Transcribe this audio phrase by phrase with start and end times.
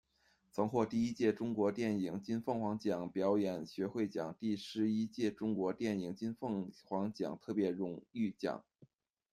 [0.51, 8.63] 曾获第一届中国电影金凤凰奖表演学会奖，第十一届中国电影金凤凰奖特别荣誉奖。